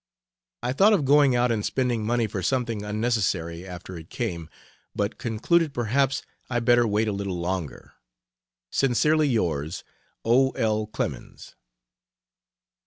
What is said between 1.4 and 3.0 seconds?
and spending money for something